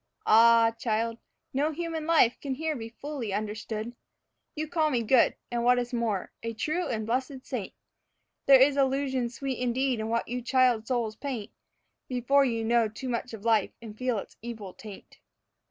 Ah, 0.25 0.71
child, 0.79 1.19
no 1.53 1.71
human 1.71 2.07
life 2.07 2.35
can 2.41 2.55
here 2.55 2.75
be 2.75 2.89
fully 2.89 3.31
understood. 3.31 3.95
You 4.55 4.67
call 4.67 4.89
me 4.89 5.03
good, 5.03 5.35
and 5.51 5.63
what 5.63 5.77
is 5.77 5.93
more, 5.93 6.31
a 6.41 6.55
'true 6.55 6.87
and 6.87 7.05
blessed 7.05 7.45
saint.' 7.45 7.75
(There 8.47 8.59
is 8.59 8.77
illusion 8.77 9.29
sweet 9.29 9.59
indeed 9.59 9.99
in 9.99 10.09
what 10.09 10.27
you 10.27 10.41
child 10.41 10.87
souls 10.87 11.15
paint 11.15 11.51
Before 12.07 12.43
you 12.43 12.65
know 12.65 12.87
too 12.87 13.09
much 13.09 13.31
of 13.35 13.45
life 13.45 13.73
and 13.79 13.95
feel 13.95 14.17
its 14.17 14.37
evil 14.41 14.73
taint.) 14.73 15.19